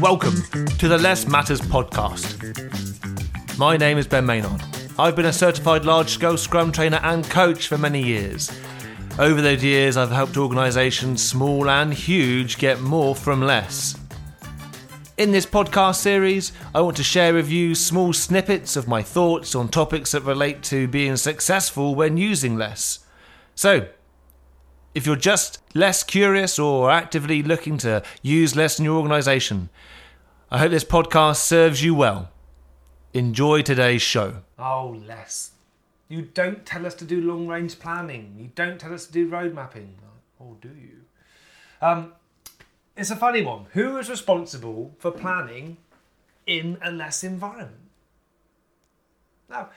[0.00, 0.42] Welcome
[0.78, 2.38] to the Less Matters podcast.
[3.58, 4.62] My name is Ben Maynard.
[4.98, 8.50] I've been a certified large scale Scrum trainer and coach for many years.
[9.18, 13.94] Over those years, I've helped organisations, small and huge, get more from less.
[15.18, 19.54] In this podcast series, I want to share with you small snippets of my thoughts
[19.54, 23.00] on topics that relate to being successful when using less.
[23.54, 23.86] So,
[24.94, 29.70] if you're just less curious or actively looking to use less in your organisation,
[30.50, 32.30] I hope this podcast serves you well.
[33.12, 34.42] Enjoy today's show.
[34.58, 35.52] Oh, less.
[36.08, 38.34] You don't tell us to do long range planning.
[38.36, 39.94] You don't tell us to do road mapping.
[40.38, 41.02] Or do you?
[41.80, 42.14] Um,
[42.96, 43.66] it's a funny one.
[43.72, 45.76] Who is responsible for planning
[46.46, 47.90] in a less environment?
[49.48, 49.70] Now,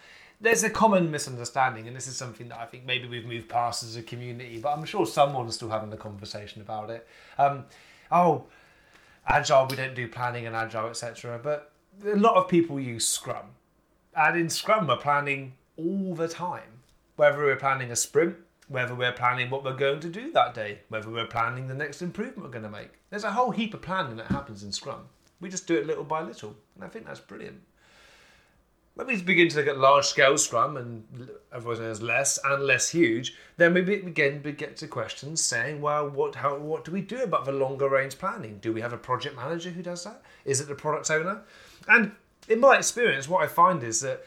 [0.44, 3.82] there's a common misunderstanding, and this is something that I think maybe we've moved past
[3.82, 7.08] as a community, but I'm sure someone's still having a conversation about it.
[7.38, 7.64] Um,
[8.12, 8.44] oh,
[9.26, 11.40] agile, we don't do planning and agile, etc.
[11.42, 11.72] But
[12.06, 13.46] a lot of people use Scrum,
[14.18, 16.82] and in Scrum, we're planning all the time,
[17.16, 18.36] whether we're planning a sprint,
[18.68, 22.02] whether we're planning what we're going to do that day, whether we're planning the next
[22.02, 22.92] improvement we're going to make.
[23.10, 25.04] There's a whole heap of planning that happens in Scrum.
[25.40, 27.62] We just do it little by little, and I think that's brilliant.
[28.96, 32.90] When we begin to look at large scale Scrum and everyone knows less and less
[32.90, 37.02] huge, then we begin to get to questions saying, well, what how what do we
[37.02, 38.60] do about the longer range planning?
[38.60, 40.22] Do we have a project manager who does that?
[40.46, 41.42] Is it the product owner?
[41.88, 42.12] And
[42.48, 44.26] in my experience, what I find is that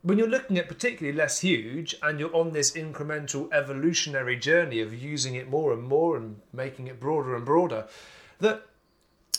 [0.00, 4.94] when you're looking at particularly less huge and you're on this incremental evolutionary journey of
[4.94, 7.86] using it more and more and making it broader and broader,
[8.38, 8.62] that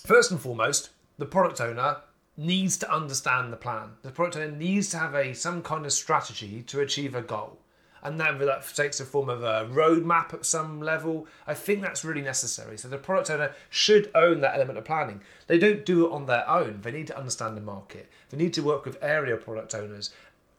[0.05, 1.97] first and foremost, the product owner
[2.37, 3.89] needs to understand the plan.
[4.03, 7.59] The product owner needs to have a some kind of strategy to achieve a goal.
[8.03, 11.27] And that, that takes the form of a roadmap at some level.
[11.47, 12.77] I think that's really necessary.
[12.77, 15.21] So the product owner should own that element of planning.
[15.47, 16.81] They don't do it on their own.
[16.83, 18.09] They need to understand the market.
[18.29, 20.11] They need to work with area product owners.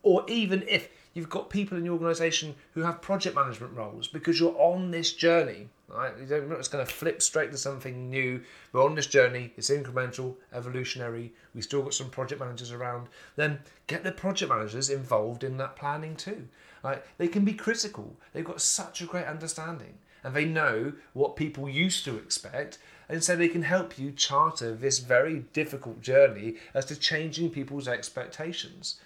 [0.03, 4.41] Or even if you've got people in your organization who have project management roles because
[4.41, 6.13] you're on this journey Right?
[6.29, 8.43] You're not just going to flip straight to something new.
[8.73, 9.55] We're on this journey.
[9.57, 11.33] It's incremental, evolutionary.
[11.55, 13.09] We still got some project managers around.
[13.37, 16.47] Then get the project managers involved in that planning too.
[16.85, 17.03] Right?
[17.17, 18.17] They can be critical.
[18.33, 23.25] They've got such a great understanding, and they know what people used to expect, and
[23.25, 29.01] so they can help you charter this very difficult journey as to changing people's expectations.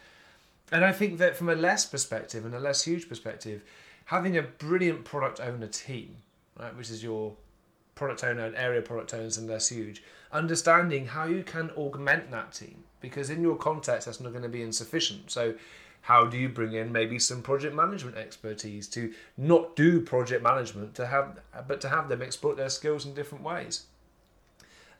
[0.72, 3.62] And I think that from a less perspective and a less huge perspective,
[4.06, 6.16] having a brilliant product owner team
[6.58, 7.34] right, which is your
[7.94, 10.02] product owner and area product owners, and less huge.
[10.32, 14.48] Understanding how you can augment that team because in your context that's not going to
[14.48, 15.30] be insufficient.
[15.30, 15.54] So,
[16.06, 20.96] how do you bring in maybe some project management expertise to not do project management
[20.96, 23.84] to have, but to have them exploit their skills in different ways?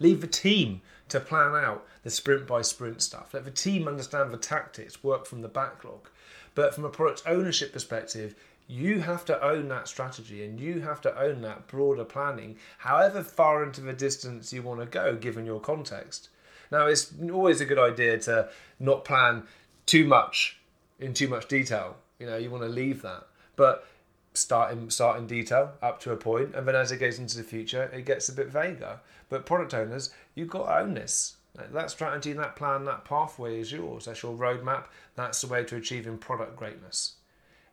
[0.02, 3.32] Leave the team to plan out the sprint by sprint stuff.
[3.32, 6.08] Let the team understand the tactics, work from the backlog.
[6.56, 8.34] But from a product ownership perspective,
[8.66, 13.22] you have to own that strategy and you have to own that broader planning, however
[13.22, 16.30] far into the distance you want to go, given your context.
[16.72, 18.48] Now, it's always a good idea to
[18.80, 19.44] not plan
[19.86, 20.58] too much
[20.98, 21.96] in too much detail.
[22.18, 23.86] You know, you want to leave that, but
[24.34, 27.36] start in start in detail up to a point, and then as it goes into
[27.36, 29.00] the future, it gets a bit vaguer.
[29.28, 31.36] But product owners, you've got to own this.
[31.54, 34.06] That strategy, that plan, that pathway is yours.
[34.06, 34.84] That's your roadmap.
[35.16, 37.16] That's the way to achieving product greatness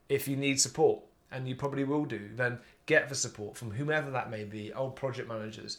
[0.10, 4.10] if you need support, and you probably will do, then get the support from whomever
[4.10, 5.78] that may be, old project managers,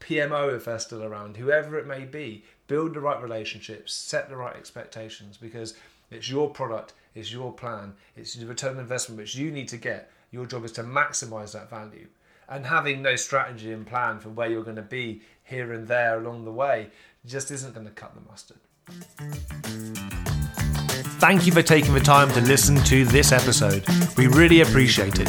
[0.00, 2.44] PMO if they're still around, whoever it may be.
[2.66, 5.74] Build the right relationships, set the right expectations because
[6.10, 9.76] it's your product, it's your plan, it's the return on investment which you need to
[9.76, 10.10] get.
[10.30, 12.06] Your job is to maximize that value.
[12.48, 16.18] And having no strategy and plan for where you're going to be here and there
[16.20, 16.88] along the way
[17.24, 18.58] just isn't going to cut the mustard.
[21.20, 23.84] Thank you for taking the time to listen to this episode.
[24.16, 25.28] We really appreciate it.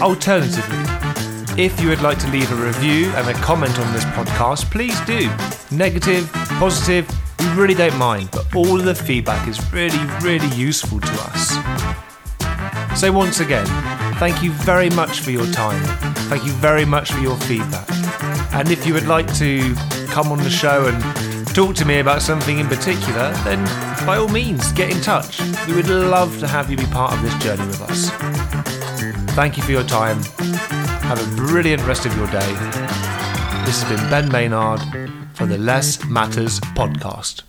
[0.00, 4.70] Alternatively, if you would like to leave a review and a comment on this podcast,
[4.70, 5.30] please do.
[5.74, 7.08] Negative, positive,
[7.38, 12.11] we really don't mind, but all of the feedback is really, really useful to us.
[12.96, 13.66] So, once again,
[14.16, 15.82] thank you very much for your time.
[16.28, 17.88] Thank you very much for your feedback.
[18.54, 19.74] And if you would like to
[20.06, 23.64] come on the show and talk to me about something in particular, then
[24.06, 25.40] by all means, get in touch.
[25.66, 28.10] We would love to have you be part of this journey with us.
[29.34, 30.22] Thank you for your time.
[31.02, 32.52] Have a brilliant rest of your day.
[33.64, 34.80] This has been Ben Maynard
[35.34, 37.42] for the Less Matters podcast.